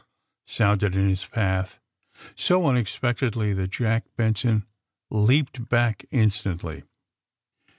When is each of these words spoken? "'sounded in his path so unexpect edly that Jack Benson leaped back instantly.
"'sounded 0.47 0.95
in 0.95 1.07
his 1.09 1.27
path 1.27 1.79
so 2.33 2.61
unexpect 2.63 3.19
edly 3.19 3.55
that 3.55 3.67
Jack 3.69 4.03
Benson 4.15 4.65
leaped 5.11 5.69
back 5.69 6.05
instantly. 6.09 6.81